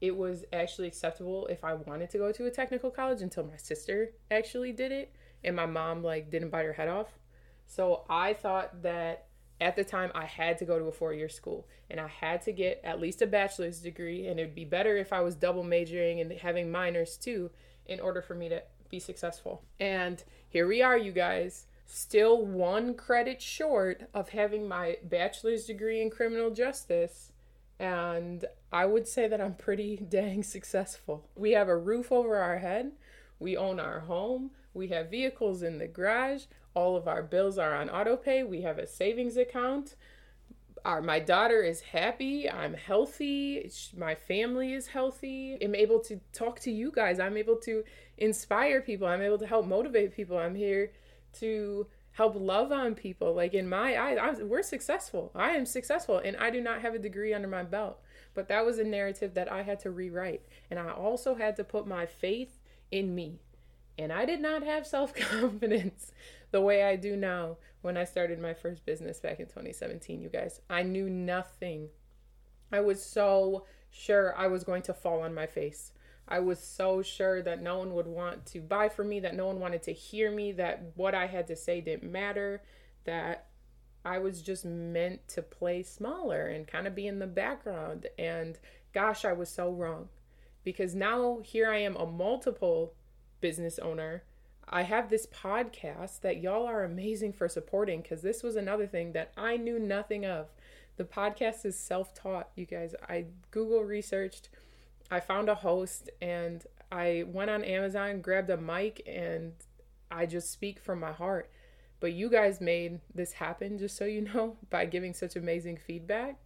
it 0.00 0.16
was 0.16 0.44
actually 0.52 0.88
acceptable 0.88 1.46
if 1.48 1.62
I 1.62 1.74
wanted 1.74 2.08
to 2.10 2.18
go 2.18 2.32
to 2.32 2.46
a 2.46 2.50
technical 2.50 2.90
college 2.90 3.20
until 3.20 3.44
my 3.44 3.56
sister 3.56 4.12
actually 4.30 4.72
did 4.72 4.90
it, 4.90 5.14
and 5.44 5.54
my 5.54 5.66
mom 5.66 6.02
like 6.02 6.30
didn't 6.30 6.50
bite 6.50 6.64
her 6.64 6.72
head 6.72 6.88
off. 6.88 7.08
So 7.66 8.04
I 8.08 8.32
thought 8.32 8.82
that 8.82 9.26
at 9.60 9.76
the 9.76 9.84
time 9.84 10.10
I 10.14 10.24
had 10.24 10.58
to 10.58 10.64
go 10.64 10.78
to 10.78 10.86
a 10.86 10.92
four 10.92 11.12
year 11.12 11.28
school 11.28 11.68
and 11.90 12.00
I 12.00 12.08
had 12.08 12.42
to 12.42 12.52
get 12.52 12.80
at 12.82 13.00
least 13.00 13.22
a 13.22 13.26
bachelor's 13.26 13.80
degree 13.80 14.26
and 14.26 14.40
it'd 14.40 14.54
be 14.54 14.64
better 14.64 14.96
if 14.96 15.12
I 15.12 15.20
was 15.20 15.34
double 15.34 15.62
majoring 15.62 16.20
and 16.20 16.32
having 16.32 16.70
minors 16.70 17.16
too 17.16 17.50
in 17.86 18.00
order 18.00 18.22
for 18.22 18.34
me 18.34 18.48
to 18.48 18.62
be 18.88 18.98
successful. 18.98 19.62
And 19.78 20.22
here 20.50 20.66
we 20.66 20.82
are 20.82 20.98
you 20.98 21.12
guys, 21.12 21.66
still 21.86 22.44
one 22.44 22.94
credit 22.94 23.40
short 23.40 24.02
of 24.12 24.30
having 24.30 24.66
my 24.66 24.98
bachelor's 25.02 25.64
degree 25.64 26.02
in 26.02 26.10
criminal 26.10 26.50
justice 26.50 27.32
and 27.78 28.44
I 28.70 28.84
would 28.84 29.08
say 29.08 29.26
that 29.26 29.40
I'm 29.40 29.54
pretty 29.54 29.96
dang 30.08 30.42
successful. 30.42 31.28
We 31.34 31.52
have 31.52 31.68
a 31.68 31.78
roof 31.78 32.12
over 32.12 32.36
our 32.36 32.58
head, 32.58 32.92
we 33.38 33.56
own 33.56 33.80
our 33.80 34.00
home, 34.00 34.50
we 34.74 34.88
have 34.88 35.10
vehicles 35.10 35.62
in 35.62 35.78
the 35.78 35.86
garage, 35.86 36.42
all 36.74 36.96
of 36.96 37.06
our 37.06 37.22
bills 37.22 37.58
are 37.58 37.74
on 37.74 37.88
auto 37.88 38.16
pay. 38.16 38.42
We 38.42 38.62
have 38.62 38.78
a 38.78 38.86
savings 38.86 39.36
account. 39.36 39.94
Our, 40.84 41.02
my 41.02 41.18
daughter 41.18 41.62
is 41.62 41.80
happy. 41.80 42.50
I'm 42.50 42.74
healthy. 42.74 43.70
My 43.96 44.14
family 44.14 44.72
is 44.72 44.86
healthy. 44.86 45.58
I'm 45.62 45.74
able 45.74 46.00
to 46.00 46.20
talk 46.32 46.60
to 46.60 46.70
you 46.70 46.90
guys. 46.90 47.20
I'm 47.20 47.36
able 47.36 47.56
to 47.56 47.84
inspire 48.18 48.80
people. 48.80 49.06
I'm 49.06 49.22
able 49.22 49.38
to 49.38 49.46
help 49.46 49.66
motivate 49.66 50.14
people. 50.14 50.38
I'm 50.38 50.54
here 50.54 50.92
to 51.40 51.86
help 52.12 52.34
love 52.36 52.72
on 52.72 52.94
people. 52.94 53.34
Like 53.34 53.54
in 53.54 53.68
my 53.68 54.00
eyes, 54.00 54.18
I'm, 54.20 54.48
we're 54.48 54.62
successful. 54.62 55.30
I 55.34 55.50
am 55.50 55.66
successful, 55.66 56.18
and 56.18 56.36
I 56.36 56.50
do 56.50 56.60
not 56.60 56.82
have 56.82 56.94
a 56.94 56.98
degree 56.98 57.34
under 57.34 57.48
my 57.48 57.62
belt. 57.62 58.00
But 58.34 58.48
that 58.48 58.64
was 58.64 58.78
a 58.78 58.84
narrative 58.84 59.34
that 59.34 59.50
I 59.50 59.62
had 59.62 59.80
to 59.80 59.90
rewrite, 59.90 60.42
and 60.70 60.78
I 60.78 60.90
also 60.90 61.34
had 61.34 61.56
to 61.56 61.64
put 61.64 61.86
my 61.86 62.06
faith 62.06 62.58
in 62.90 63.14
me. 63.14 63.40
And 63.98 64.12
I 64.12 64.24
did 64.24 64.40
not 64.40 64.62
have 64.62 64.86
self 64.96 65.14
confidence 65.14 66.12
the 66.50 66.60
way 66.60 66.82
I 66.84 66.96
do 66.96 67.16
now 67.16 67.56
when 67.82 67.96
I 67.96 68.04
started 68.04 68.40
my 68.40 68.54
first 68.54 68.84
business 68.84 69.20
back 69.20 69.40
in 69.40 69.46
2017, 69.46 70.20
you 70.20 70.28
guys. 70.28 70.60
I 70.68 70.82
knew 70.82 71.08
nothing. 71.08 71.88
I 72.72 72.80
was 72.80 73.02
so 73.02 73.66
sure 73.90 74.34
I 74.36 74.46
was 74.46 74.64
going 74.64 74.82
to 74.82 74.94
fall 74.94 75.22
on 75.22 75.34
my 75.34 75.46
face. 75.46 75.92
I 76.28 76.38
was 76.38 76.60
so 76.60 77.02
sure 77.02 77.42
that 77.42 77.62
no 77.62 77.78
one 77.78 77.92
would 77.94 78.06
want 78.06 78.46
to 78.46 78.60
buy 78.60 78.88
from 78.88 79.08
me, 79.08 79.20
that 79.20 79.34
no 79.34 79.46
one 79.46 79.58
wanted 79.58 79.82
to 79.84 79.92
hear 79.92 80.30
me, 80.30 80.52
that 80.52 80.92
what 80.94 81.14
I 81.14 81.26
had 81.26 81.48
to 81.48 81.56
say 81.56 81.80
didn't 81.80 82.10
matter, 82.10 82.62
that 83.04 83.46
I 84.04 84.18
was 84.18 84.40
just 84.40 84.64
meant 84.64 85.26
to 85.28 85.42
play 85.42 85.82
smaller 85.82 86.46
and 86.46 86.66
kind 86.66 86.86
of 86.86 86.94
be 86.94 87.06
in 87.08 87.18
the 87.18 87.26
background. 87.26 88.06
And 88.18 88.58
gosh, 88.94 89.24
I 89.24 89.32
was 89.32 89.48
so 89.48 89.70
wrong. 89.70 90.08
Because 90.62 90.94
now 90.94 91.40
here 91.42 91.70
I 91.70 91.78
am, 91.78 91.96
a 91.96 92.06
multiple 92.06 92.94
business 93.40 93.78
owner. 93.78 94.22
I 94.72 94.82
have 94.82 95.10
this 95.10 95.26
podcast 95.26 96.20
that 96.20 96.40
y'all 96.40 96.64
are 96.64 96.84
amazing 96.84 97.32
for 97.32 97.48
supporting 97.48 98.02
because 98.02 98.22
this 98.22 98.44
was 98.44 98.54
another 98.54 98.86
thing 98.86 99.12
that 99.12 99.32
I 99.36 99.56
knew 99.56 99.80
nothing 99.80 100.24
of. 100.24 100.46
The 100.96 101.02
podcast 101.02 101.66
is 101.66 101.76
self 101.76 102.14
taught, 102.14 102.50
you 102.54 102.66
guys. 102.66 102.94
I 103.08 103.26
Google 103.50 103.82
researched, 103.82 104.48
I 105.10 105.18
found 105.18 105.48
a 105.48 105.56
host, 105.56 106.08
and 106.22 106.64
I 106.92 107.24
went 107.26 107.50
on 107.50 107.64
Amazon, 107.64 108.20
grabbed 108.20 108.50
a 108.50 108.56
mic, 108.56 109.02
and 109.08 109.54
I 110.08 110.26
just 110.26 110.52
speak 110.52 110.78
from 110.78 111.00
my 111.00 111.12
heart. 111.12 111.50
But 111.98 112.12
you 112.12 112.30
guys 112.30 112.60
made 112.60 113.00
this 113.12 113.32
happen, 113.32 113.76
just 113.76 113.96
so 113.96 114.04
you 114.04 114.20
know, 114.34 114.56
by 114.70 114.84
giving 114.84 115.14
such 115.14 115.34
amazing 115.34 115.78
feedback. 115.78 116.36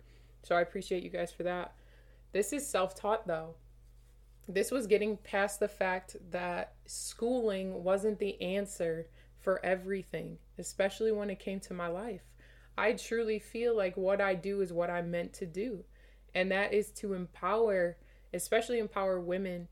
So 0.43 0.57
I 0.57 0.63
appreciate 0.63 1.03
you 1.03 1.11
guys 1.11 1.31
for 1.31 1.43
that. 1.43 1.75
This 2.33 2.55
is 2.55 2.67
self 2.67 2.95
taught, 2.95 3.27
though. 3.27 3.57
This 4.49 4.71
was 4.71 4.87
getting 4.87 5.17
past 5.17 5.61
the 5.61 5.69
fact 5.69 6.17
that 6.31 6.75
schooling 6.87 7.83
wasn't 7.83 8.19
the 8.19 8.41
answer 8.43 9.09
for 9.41 9.65
everything, 9.65 10.39
especially 10.59 11.13
when 11.13 11.31
it 11.31 11.39
came 11.39 11.61
to 11.61 11.75
my 11.75 11.89
life. 11.89 12.23
I 12.77 12.93
truly 12.93 13.39
feel 13.39 13.77
like 13.77 13.97
what 13.97 14.21
I 14.21 14.35
do 14.35 14.61
is 14.61 14.73
what 14.73 14.91
I'm 14.91 15.11
meant 15.11 15.33
to 15.35 15.47
do, 15.47 15.85
and 16.35 16.51
that 16.51 16.73
is 16.73 16.91
to 16.93 17.15
empower, 17.15 17.97
especially 18.33 18.79
empower 18.79 19.21
women 19.21 19.69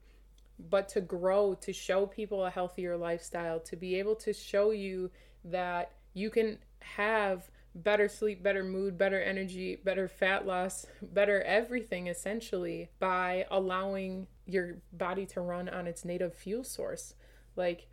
but 0.71 0.89
to 0.91 1.01
grow, 1.01 1.55
to 1.55 1.73
show 1.73 2.07
people 2.07 2.45
a 2.45 2.51
healthier 2.51 2.97
lifestyle, 2.97 3.59
to 3.61 3.77
be 3.77 3.99
able 3.99 4.15
to 4.15 4.33
show 4.33 4.71
you 4.71 5.11
that 5.45 5.93
you 6.15 6.31
can 6.31 6.59
have 6.81 7.51
better 7.75 8.09
sleep, 8.09 8.43
better 8.43 8.63
mood, 8.63 8.99
better 8.99 9.21
energy, 9.21 9.77
better 9.83 10.07
fat 10.07 10.47
loss, 10.47 10.87
better 11.01 11.43
everything 11.43 12.07
essentially 12.07 12.91
by 12.99 13.47
allowing 13.51 14.27
your 14.53 14.79
body 14.93 15.27
to 15.27 15.41
run 15.41 15.69
on 15.69 15.87
its 15.87 16.05
native 16.05 16.35
fuel 16.35 16.65
source. 16.65 17.15
Like, 17.57 17.89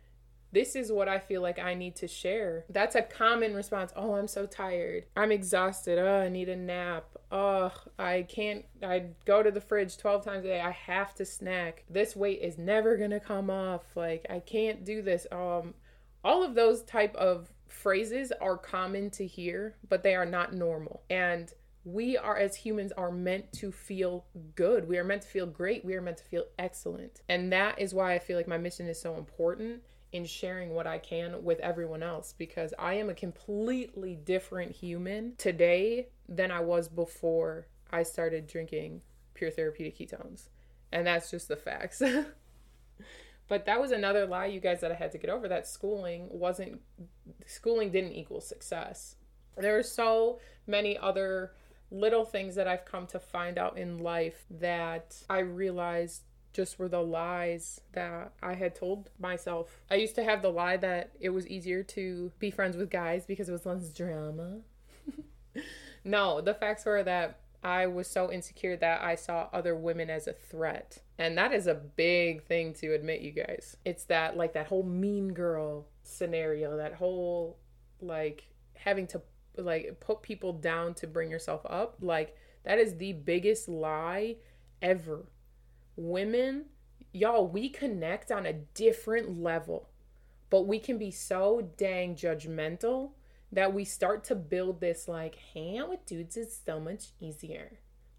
this 0.52 0.74
is 0.74 0.90
what 0.90 1.08
I 1.08 1.18
feel 1.18 1.42
like 1.42 1.58
I 1.58 1.74
need 1.74 1.96
to 1.96 2.08
share. 2.08 2.64
That's 2.68 2.96
a 2.96 3.02
common 3.02 3.54
response. 3.54 3.92
Oh, 3.94 4.14
I'm 4.14 4.26
so 4.26 4.46
tired. 4.46 5.04
I'm 5.16 5.30
exhausted. 5.30 5.98
Oh, 5.98 6.20
I 6.20 6.28
need 6.28 6.48
a 6.48 6.56
nap. 6.56 7.04
Oh, 7.30 7.72
I 7.98 8.26
can't. 8.28 8.64
I 8.82 9.06
go 9.24 9.42
to 9.42 9.50
the 9.50 9.60
fridge 9.60 9.96
12 9.96 10.24
times 10.24 10.44
a 10.44 10.48
day. 10.48 10.60
I 10.60 10.72
have 10.72 11.14
to 11.16 11.24
snack. 11.24 11.84
This 11.88 12.16
weight 12.16 12.40
is 12.42 12.58
never 12.58 12.96
going 12.96 13.10
to 13.10 13.20
come 13.20 13.48
off. 13.48 13.82
Like, 13.94 14.26
I 14.28 14.40
can't 14.40 14.84
do 14.84 15.02
this. 15.02 15.26
Um, 15.30 15.74
all 16.24 16.42
of 16.42 16.54
those 16.54 16.82
type 16.82 17.14
of 17.14 17.52
phrases 17.68 18.32
are 18.40 18.56
common 18.56 19.10
to 19.10 19.26
hear, 19.26 19.76
but 19.88 20.02
they 20.02 20.16
are 20.16 20.26
not 20.26 20.52
normal. 20.52 21.02
And 21.08 21.52
we 21.84 22.16
are 22.16 22.36
as 22.36 22.56
humans 22.56 22.92
are 22.92 23.10
meant 23.10 23.52
to 23.54 23.72
feel 23.72 24.26
good. 24.54 24.86
We 24.86 24.98
are 24.98 25.04
meant 25.04 25.22
to 25.22 25.28
feel 25.28 25.46
great. 25.46 25.84
We 25.84 25.94
are 25.94 26.02
meant 26.02 26.18
to 26.18 26.24
feel 26.24 26.44
excellent. 26.58 27.22
And 27.28 27.52
that 27.52 27.80
is 27.80 27.94
why 27.94 28.14
I 28.14 28.18
feel 28.18 28.36
like 28.36 28.48
my 28.48 28.58
mission 28.58 28.86
is 28.86 29.00
so 29.00 29.16
important 29.16 29.82
in 30.12 30.24
sharing 30.24 30.70
what 30.70 30.86
I 30.86 30.98
can 30.98 31.42
with 31.44 31.60
everyone 31.60 32.02
else 32.02 32.34
because 32.36 32.74
I 32.78 32.94
am 32.94 33.08
a 33.08 33.14
completely 33.14 34.16
different 34.16 34.72
human 34.72 35.34
today 35.36 36.08
than 36.28 36.50
I 36.50 36.60
was 36.60 36.88
before 36.88 37.68
I 37.90 38.02
started 38.02 38.46
drinking 38.46 39.02
pure 39.34 39.50
therapeutic 39.50 39.96
ketones. 39.96 40.48
And 40.92 41.06
that's 41.06 41.30
just 41.30 41.48
the 41.48 41.56
facts. 41.56 42.02
But 43.50 43.66
that 43.66 43.80
was 43.80 43.90
another 43.90 44.26
lie, 44.26 44.46
you 44.46 44.60
guys, 44.60 44.80
that 44.80 44.92
I 44.92 44.94
had 44.94 45.10
to 45.10 45.18
get 45.18 45.28
over 45.28 45.48
that 45.48 45.66
schooling 45.66 46.28
wasn't, 46.30 46.80
schooling 47.46 47.90
didn't 47.90 48.12
equal 48.12 48.40
success. 48.40 49.16
There 49.56 49.76
are 49.76 49.82
so 49.82 50.38
many 50.68 50.96
other 50.96 51.50
little 51.90 52.24
things 52.24 52.54
that 52.54 52.68
I've 52.68 52.84
come 52.84 53.06
to 53.08 53.18
find 53.18 53.58
out 53.58 53.78
in 53.78 53.98
life 53.98 54.44
that 54.50 55.16
I 55.28 55.40
realized 55.40 56.22
just 56.52 56.78
were 56.78 56.88
the 56.88 57.02
lies 57.02 57.80
that 57.92 58.32
I 58.42 58.54
had 58.54 58.74
told 58.74 59.10
myself. 59.18 59.80
I 59.90 59.94
used 59.96 60.14
to 60.16 60.24
have 60.24 60.42
the 60.42 60.50
lie 60.50 60.76
that 60.78 61.12
it 61.20 61.30
was 61.30 61.46
easier 61.46 61.82
to 61.84 62.32
be 62.38 62.50
friends 62.50 62.76
with 62.76 62.90
guys 62.90 63.24
because 63.26 63.48
it 63.48 63.52
was 63.52 63.66
less 63.66 63.88
drama. 63.90 64.58
no, 66.04 66.40
the 66.40 66.54
facts 66.54 66.84
were 66.84 67.02
that 67.04 67.40
I 67.62 67.86
was 67.86 68.08
so 68.08 68.32
insecure 68.32 68.76
that 68.76 69.02
I 69.02 69.14
saw 69.14 69.48
other 69.52 69.74
women 69.74 70.08
as 70.08 70.26
a 70.26 70.32
threat. 70.32 70.98
And 71.18 71.36
that 71.36 71.52
is 71.52 71.66
a 71.66 71.74
big 71.74 72.42
thing 72.44 72.72
to 72.74 72.94
admit, 72.94 73.20
you 73.20 73.32
guys. 73.32 73.76
It's 73.84 74.04
that, 74.04 74.36
like, 74.36 74.54
that 74.54 74.66
whole 74.66 74.82
mean 74.82 75.34
girl 75.34 75.86
scenario, 76.02 76.78
that 76.78 76.94
whole, 76.94 77.58
like, 78.00 78.44
having 78.74 79.06
to, 79.08 79.20
like, 79.62 80.00
put 80.00 80.22
people 80.22 80.52
down 80.52 80.94
to 80.94 81.06
bring 81.06 81.30
yourself 81.30 81.62
up. 81.64 81.96
Like, 82.00 82.36
that 82.64 82.78
is 82.78 82.96
the 82.96 83.12
biggest 83.12 83.68
lie 83.68 84.36
ever. 84.82 85.26
Women, 85.96 86.66
y'all, 87.12 87.46
we 87.46 87.68
connect 87.68 88.30
on 88.30 88.46
a 88.46 88.52
different 88.52 89.40
level, 89.40 89.88
but 90.48 90.66
we 90.66 90.78
can 90.78 90.98
be 90.98 91.10
so 91.10 91.70
dang 91.76 92.14
judgmental 92.14 93.12
that 93.52 93.74
we 93.74 93.84
start 93.84 94.22
to 94.24 94.34
build 94.34 94.80
this 94.80 95.08
like 95.08 95.36
hang 95.54 95.78
out 95.78 95.90
with 95.90 96.06
dudes 96.06 96.36
is 96.36 96.60
so 96.64 96.78
much 96.78 97.06
easier. 97.18 97.78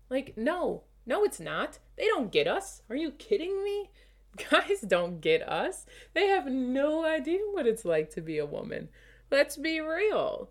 Like, 0.09 0.33
no, 0.35 0.83
no, 1.05 1.23
it's 1.23 1.39
not. 1.39 1.79
They 1.97 2.05
don't 2.05 2.31
get 2.31 2.47
us. 2.47 2.81
Are 2.89 2.95
you 2.95 3.11
kidding 3.11 3.63
me? 3.63 3.89
Guys 4.51 4.81
don't 4.81 5.21
get 5.21 5.47
us. 5.47 5.85
They 6.13 6.27
have 6.27 6.47
no 6.47 7.05
idea 7.05 7.39
what 7.51 7.67
it's 7.67 7.85
like 7.85 8.09
to 8.11 8.21
be 8.21 8.37
a 8.37 8.45
woman. 8.45 8.89
Let's 9.29 9.55
be 9.55 9.79
real. 9.79 10.49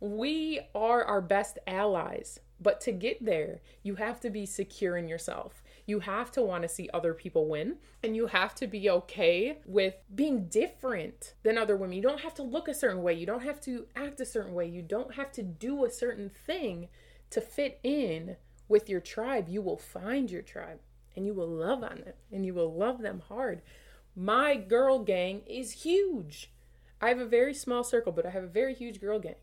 We 0.00 0.60
are 0.74 1.04
our 1.04 1.20
best 1.20 1.58
allies. 1.66 2.40
But 2.58 2.80
to 2.82 2.92
get 2.92 3.24
there, 3.24 3.60
you 3.82 3.96
have 3.96 4.18
to 4.20 4.30
be 4.30 4.46
secure 4.46 4.96
in 4.96 5.08
yourself. 5.08 5.62
You 5.84 6.00
have 6.00 6.30
to 6.32 6.42
want 6.42 6.62
to 6.62 6.68
see 6.68 6.88
other 6.92 7.12
people 7.12 7.48
win, 7.48 7.76
and 8.02 8.16
you 8.16 8.28
have 8.28 8.54
to 8.56 8.66
be 8.66 8.88
okay 8.88 9.58
with 9.66 9.94
being 10.14 10.46
different 10.46 11.34
than 11.42 11.58
other 11.58 11.76
women. 11.76 11.96
You 11.96 12.02
don't 12.02 12.22
have 12.22 12.34
to 12.34 12.42
look 12.42 12.66
a 12.66 12.74
certain 12.74 13.02
way, 13.02 13.12
you 13.12 13.26
don't 13.26 13.42
have 13.42 13.60
to 13.62 13.86
act 13.94 14.20
a 14.20 14.26
certain 14.26 14.54
way, 14.54 14.66
you 14.66 14.82
don't 14.82 15.14
have 15.14 15.32
to 15.32 15.42
do 15.42 15.84
a 15.84 15.90
certain 15.90 16.30
thing 16.30 16.88
to 17.30 17.40
fit 17.40 17.78
in 17.82 18.36
with 18.68 18.88
your 18.88 19.00
tribe. 19.00 19.48
You 19.48 19.62
will 19.62 19.76
find 19.76 20.30
your 20.30 20.42
tribe 20.42 20.80
and 21.14 21.26
you 21.26 21.34
will 21.34 21.48
love 21.48 21.82
on 21.82 22.02
them 22.04 22.14
and 22.32 22.44
you 22.44 22.54
will 22.54 22.72
love 22.72 23.02
them 23.02 23.22
hard. 23.28 23.62
My 24.14 24.56
girl 24.56 25.00
gang 25.00 25.42
is 25.46 25.82
huge. 25.82 26.50
I 27.00 27.08
have 27.08 27.18
a 27.18 27.26
very 27.26 27.52
small 27.52 27.84
circle, 27.84 28.12
but 28.12 28.26
I 28.26 28.30
have 28.30 28.44
a 28.44 28.48
very 28.48 28.74
huge 28.74 29.00
girl 29.00 29.18
gang. 29.18 29.34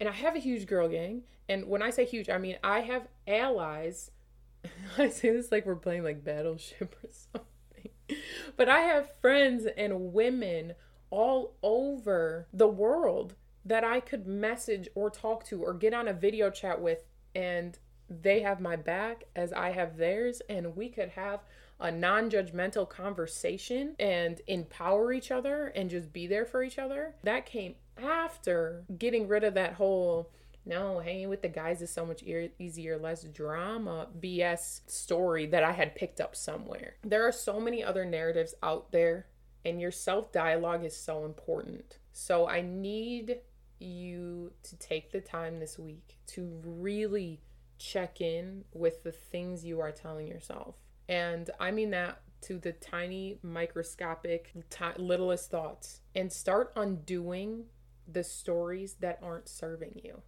And 0.00 0.08
I 0.08 0.12
have 0.12 0.36
a 0.36 0.40
huge 0.40 0.66
girl 0.66 0.88
gang. 0.88 1.22
And 1.48 1.66
when 1.68 1.82
I 1.82 1.90
say 1.90 2.04
huge, 2.04 2.28
I 2.28 2.38
mean 2.38 2.56
I 2.62 2.80
have 2.80 3.08
allies. 3.26 4.10
I 4.98 5.08
say 5.08 5.30
this 5.30 5.52
like 5.52 5.66
we're 5.66 5.76
playing 5.76 6.04
like 6.04 6.24
Battleship 6.24 6.96
or 7.02 7.10
something. 7.10 8.20
But 8.56 8.68
I 8.68 8.80
have 8.80 9.16
friends 9.20 9.66
and 9.76 10.12
women 10.12 10.74
all 11.10 11.54
over 11.62 12.48
the 12.52 12.68
world 12.68 13.34
that 13.64 13.84
I 13.84 14.00
could 14.00 14.26
message 14.26 14.88
or 14.94 15.10
talk 15.10 15.44
to 15.46 15.62
or 15.62 15.72
get 15.74 15.94
on 15.94 16.08
a 16.08 16.12
video 16.12 16.50
chat 16.50 16.80
with 16.80 17.04
and 17.34 17.78
they 18.08 18.40
have 18.40 18.60
my 18.60 18.76
back 18.76 19.24
as 19.34 19.52
I 19.52 19.70
have 19.70 19.96
theirs 19.96 20.42
and 20.48 20.76
we 20.76 20.88
could 20.88 21.10
have 21.10 21.40
a 21.80 21.90
non-judgmental 21.90 22.88
conversation 22.88 23.96
and 23.98 24.40
empower 24.46 25.12
each 25.12 25.30
other 25.30 25.66
and 25.74 25.90
just 25.90 26.12
be 26.12 26.26
there 26.26 26.44
for 26.44 26.62
each 26.62 26.78
other. 26.78 27.14
That 27.24 27.46
came 27.46 27.74
after 28.02 28.84
getting 28.98 29.28
rid 29.28 29.44
of 29.44 29.54
that 29.54 29.74
whole 29.74 30.30
no, 30.66 30.98
hanging 30.98 31.28
with 31.28 31.42
the 31.42 31.48
guys 31.48 31.82
is 31.82 31.90
so 31.90 32.06
much 32.06 32.22
e- 32.22 32.50
easier, 32.58 32.96
less 32.98 33.22
drama 33.24 34.08
BS 34.18 34.80
story 34.90 35.46
that 35.46 35.62
I 35.62 35.72
had 35.72 35.94
picked 35.94 36.20
up 36.20 36.34
somewhere. 36.34 36.94
There 37.02 37.26
are 37.26 37.32
so 37.32 37.60
many 37.60 37.84
other 37.84 38.04
narratives 38.04 38.54
out 38.62 38.90
there, 38.90 39.26
and 39.64 39.80
your 39.80 39.90
self 39.90 40.32
dialogue 40.32 40.84
is 40.84 40.96
so 40.96 41.24
important. 41.26 41.98
So 42.12 42.48
I 42.48 42.62
need 42.62 43.40
you 43.78 44.52
to 44.62 44.78
take 44.78 45.12
the 45.12 45.20
time 45.20 45.58
this 45.58 45.78
week 45.78 46.16
to 46.28 46.60
really 46.64 47.42
check 47.78 48.20
in 48.20 48.64
with 48.72 49.02
the 49.02 49.12
things 49.12 49.64
you 49.64 49.80
are 49.80 49.92
telling 49.92 50.26
yourself. 50.26 50.76
And 51.08 51.50
I 51.60 51.70
mean 51.70 51.90
that 51.90 52.20
to 52.42 52.58
the 52.58 52.72
tiny, 52.72 53.38
microscopic, 53.42 54.52
t- 54.70 54.84
littlest 54.96 55.50
thoughts 55.50 56.00
and 56.14 56.32
start 56.32 56.72
undoing 56.76 57.64
the 58.10 58.24
stories 58.24 58.94
that 59.00 59.18
aren't 59.22 59.48
serving 59.48 60.00
you. 60.02 60.22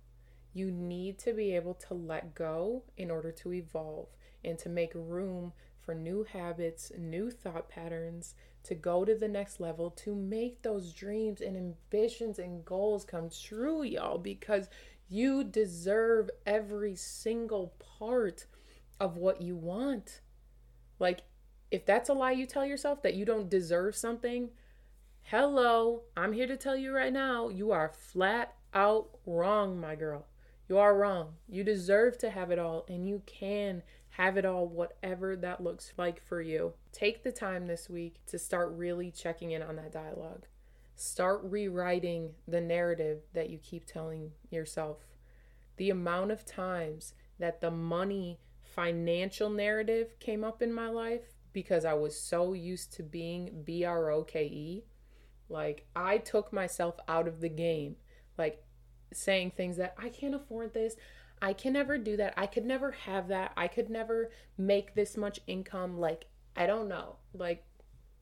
You 0.53 0.71
need 0.71 1.19
to 1.21 1.33
be 1.33 1.55
able 1.55 1.75
to 1.75 1.95
let 1.95 2.35
go 2.35 2.85
in 2.97 3.11
order 3.11 3.31
to 3.33 3.53
evolve 3.53 4.09
and 4.45 4.59
to 4.61 4.69
make 4.69 4.93
room 4.95 5.53
for 5.81 5.95
new 5.95 6.25
habits, 6.25 6.91
new 6.99 7.31
thought 7.31 7.69
patterns, 7.69 8.35
to 8.65 8.75
go 8.75 9.05
to 9.05 9.15
the 9.15 9.29
next 9.29 9.61
level, 9.61 9.91
to 9.91 10.15
make 10.15 10.63
those 10.63 10.93
dreams 10.93 11.41
and 11.41 11.57
ambitions 11.57 12.39
and 12.39 12.65
goals 12.65 13.05
come 13.05 13.31
true, 13.31 13.83
y'all, 13.83 14.19
because 14.19 14.69
you 15.09 15.45
deserve 15.45 16.31
every 16.45 16.97
single 16.97 17.75
part 17.99 18.47
of 18.99 19.17
what 19.17 19.41
you 19.41 19.55
want. 19.55 20.21
Like, 20.99 21.21
if 21.71 21.87
that's 21.87 22.09
a 22.09 22.15
lie 22.15 22.33
you 22.33 22.47
tell 22.47 22.67
yourself 22.67 23.03
that 23.03 23.15
you 23.15 23.25
don't 23.25 23.51
deserve 23.51 23.95
something, 23.95 24.51
hello, 25.31 26.03
I'm 26.17 26.33
here 26.33 26.47
to 26.47 26.57
tell 26.57 26.77
you 26.77 26.95
right 26.95 27.13
now, 27.13 27.49
you 27.49 27.73
are 27.73 27.89
flat 27.89 28.55
out 28.73 29.09
wrong, 29.27 29.81
my 29.81 29.97
girl. 29.97 30.29
You 30.69 30.79
are 30.79 30.97
wrong. 30.97 31.35
You 31.49 31.65
deserve 31.65 32.17
to 32.19 32.31
have 32.31 32.53
it 32.53 32.61
all, 32.61 32.87
and 32.89 33.09
you 33.09 33.23
can 33.27 33.83
have 34.11 34.37
it 34.37 34.45
all, 34.45 34.69
whatever 34.69 35.35
that 35.35 35.61
looks 35.61 35.93
like 35.97 36.23
for 36.23 36.41
you. 36.41 36.75
Take 36.93 37.25
the 37.25 37.33
time 37.33 37.67
this 37.67 37.91
week 37.91 38.21
to 38.27 38.39
start 38.39 38.71
really 38.77 39.11
checking 39.11 39.51
in 39.51 39.63
on 39.63 39.75
that 39.77 39.93
dialogue. 39.93 40.47
Start 40.95 41.41
rewriting 41.43 42.31
the 42.47 42.61
narrative 42.61 43.23
that 43.35 43.51
you 43.51 43.59
keep 43.59 43.85
telling 43.85 44.31
yourself. 44.51 44.99
The 45.77 45.91
amount 45.91 46.31
of 46.31 46.47
times 46.47 47.15
that 47.41 47.61
the 47.61 47.73
money 47.73 48.39
financial 48.63 49.51
narrative 49.51 50.21
came 50.21 50.45
up 50.45 50.63
in 50.63 50.73
my 50.73 50.89
life 50.89 51.35
because 51.53 51.85
I 51.85 51.95
was 51.95 52.17
so 52.17 52.53
used 52.53 52.93
to 52.93 53.03
being 53.03 53.63
B 53.65 53.83
R 53.83 54.09
O 54.13 54.23
K 54.23 54.45
E. 54.45 54.85
Like, 55.49 55.87
I 55.95 56.19
took 56.19 56.53
myself 56.53 56.97
out 57.09 57.29
of 57.29 57.41
the 57.41 57.49
game. 57.49 57.97
Like, 58.37 58.63
saying 59.13 59.53
things 59.53 59.77
that 59.77 59.95
I 59.99 60.09
can't 60.09 60.35
afford 60.35 60.75
this. 60.75 60.97
I 61.41 61.53
can 61.53 61.75
never 61.75 61.99
do 61.99 62.17
that. 62.17 62.35
I 62.37 62.47
could 62.47 62.65
never 62.65 62.93
have 62.93 63.29
that. 63.29 63.53
I 63.57 63.69
could 63.69 63.91
never 63.91 64.31
make 64.57 64.95
this 64.95 65.17
much 65.17 65.41
income. 65.47 65.99
Like, 65.99 66.27
I 66.57 66.67
don't 66.67 66.89
know. 66.89 67.17
Like, 67.35 67.65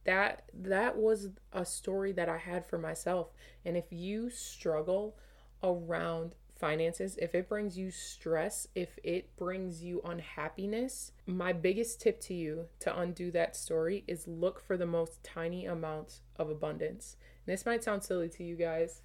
that 0.04 0.42
that 0.52 0.96
was 0.98 1.28
a 1.52 1.64
story 1.64 2.12
that 2.12 2.28
I 2.28 2.38
had 2.38 2.66
for 2.66 2.78
myself. 2.78 3.28
And 3.64 3.76
if 3.76 3.86
you 3.90 4.30
struggle 4.30 5.16
around 5.62 6.34
finances, 6.64 7.18
if 7.20 7.34
it 7.34 7.46
brings 7.46 7.76
you 7.76 7.90
stress, 7.90 8.66
if 8.74 8.98
it 9.04 9.36
brings 9.36 9.84
you 9.84 10.00
unhappiness, 10.02 11.12
my 11.26 11.52
biggest 11.52 12.00
tip 12.00 12.18
to 12.18 12.32
you 12.32 12.64
to 12.80 12.98
undo 12.98 13.30
that 13.30 13.54
story 13.54 14.02
is 14.06 14.26
look 14.26 14.64
for 14.66 14.78
the 14.78 14.86
most 14.86 15.22
tiny 15.22 15.66
amounts 15.66 16.22
of 16.36 16.48
abundance. 16.48 17.18
And 17.44 17.52
this 17.52 17.66
might 17.66 17.84
sound 17.84 18.02
silly 18.02 18.30
to 18.30 18.42
you 18.42 18.56
guys, 18.56 19.02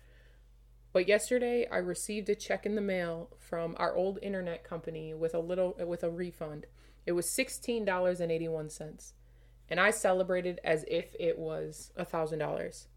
but 0.93 1.05
yesterday 1.05 1.67
I 1.69 1.79
received 1.79 2.29
a 2.29 2.35
check 2.35 2.65
in 2.65 2.75
the 2.75 2.81
mail 2.81 3.29
from 3.37 3.75
our 3.77 3.93
old 3.93 4.19
internet 4.21 4.63
company 4.63 5.13
with 5.13 5.33
a 5.33 5.39
little 5.39 5.75
with 5.85 6.01
a 6.03 6.09
refund. 6.09 6.65
It 7.05 7.11
was 7.11 7.27
$16.81. 7.27 9.11
And 9.69 9.81
I 9.81 9.91
celebrated 9.91 10.61
as 10.63 10.85
if 10.87 11.13
it 11.19 11.37
was 11.37 11.91
a 11.97 12.05
$1,000 12.05 12.87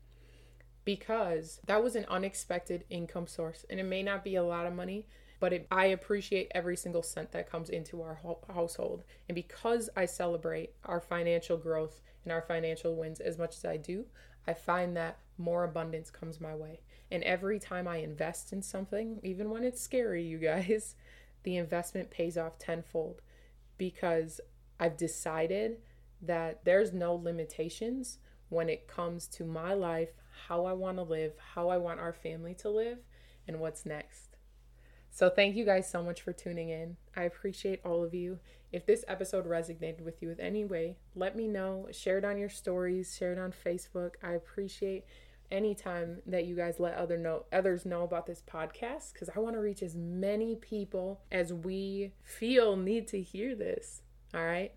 because 0.84 1.60
that 1.66 1.82
was 1.82 1.94
an 1.94 2.06
unexpected 2.08 2.84
income 2.90 3.26
source 3.26 3.64
and 3.70 3.78
it 3.78 3.84
may 3.84 4.02
not 4.02 4.24
be 4.24 4.34
a 4.34 4.42
lot 4.42 4.66
of 4.66 4.74
money 4.74 5.06
but 5.40 5.52
it, 5.52 5.66
i 5.70 5.86
appreciate 5.86 6.50
every 6.54 6.76
single 6.76 7.02
cent 7.02 7.32
that 7.32 7.50
comes 7.50 7.68
into 7.68 8.00
our 8.00 8.14
ho- 8.16 8.44
household. 8.52 9.04
And 9.28 9.34
because 9.34 9.90
i 9.96 10.04
celebrate 10.06 10.70
our 10.84 11.00
financial 11.00 11.56
growth 11.56 12.00
and 12.24 12.32
our 12.32 12.42
financial 12.42 12.94
wins 12.96 13.20
as 13.20 13.38
much 13.38 13.56
as 13.56 13.64
i 13.64 13.76
do 13.76 14.06
i 14.46 14.54
find 14.54 14.96
that 14.96 15.18
more 15.38 15.64
abundance 15.64 16.10
comes 16.10 16.40
my 16.40 16.54
way. 16.54 16.80
And 17.10 17.22
every 17.24 17.58
time 17.58 17.86
i 17.86 17.98
invest 17.98 18.52
in 18.52 18.62
something 18.62 19.20
even 19.22 19.50
when 19.50 19.64
it's 19.64 19.80
scary 19.80 20.22
you 20.24 20.38
guys 20.38 20.94
the 21.42 21.56
investment 21.56 22.10
pays 22.10 22.38
off 22.38 22.58
tenfold 22.58 23.20
because 23.76 24.40
i've 24.78 24.96
decided 24.96 25.78
that 26.22 26.64
there's 26.64 26.92
no 26.92 27.14
limitations 27.14 28.18
when 28.48 28.68
it 28.68 28.86
comes 28.86 29.26
to 29.26 29.44
my 29.44 29.74
life, 29.74 30.10
how 30.48 30.66
I 30.66 30.72
want 30.72 30.98
to 30.98 31.02
live, 31.02 31.32
how 31.54 31.68
I 31.68 31.76
want 31.76 32.00
our 32.00 32.12
family 32.12 32.54
to 32.56 32.70
live, 32.70 32.98
and 33.46 33.60
what's 33.60 33.86
next. 33.86 34.36
So, 35.10 35.28
thank 35.28 35.56
you 35.56 35.64
guys 35.64 35.90
so 35.90 36.02
much 36.02 36.22
for 36.22 36.32
tuning 36.32 36.70
in. 36.70 36.96
I 37.14 37.24
appreciate 37.24 37.80
all 37.84 38.02
of 38.02 38.14
you. 38.14 38.38
If 38.72 38.86
this 38.86 39.04
episode 39.06 39.46
resonated 39.46 40.00
with 40.00 40.22
you 40.22 40.30
in 40.30 40.40
any 40.40 40.64
way, 40.64 40.96
let 41.14 41.36
me 41.36 41.46
know. 41.46 41.88
Share 41.92 42.18
it 42.18 42.24
on 42.24 42.38
your 42.38 42.48
stories, 42.48 43.14
share 43.16 43.32
it 43.32 43.38
on 43.38 43.52
Facebook. 43.52 44.12
I 44.22 44.32
appreciate 44.32 45.04
anytime 45.50 46.22
that 46.24 46.46
you 46.46 46.56
guys 46.56 46.80
let 46.80 46.94
other 46.94 47.18
know 47.18 47.44
others 47.52 47.84
know 47.84 48.02
about 48.04 48.24
this 48.24 48.42
podcast 48.50 49.12
because 49.12 49.28
I 49.36 49.38
want 49.40 49.54
to 49.54 49.60
reach 49.60 49.82
as 49.82 49.94
many 49.94 50.56
people 50.56 51.20
as 51.30 51.52
we 51.52 52.14
feel 52.22 52.74
need 52.76 53.06
to 53.08 53.20
hear 53.20 53.54
this. 53.54 54.00
All 54.34 54.44
right. 54.44 54.72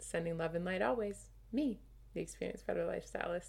Sending 0.00 0.36
love 0.36 0.56
and 0.56 0.64
light 0.64 0.82
always. 0.82 1.30
Me 1.52 1.78
the 2.14 2.20
experienced 2.20 2.66
Better 2.66 2.84
Lifestylist. 2.84 3.46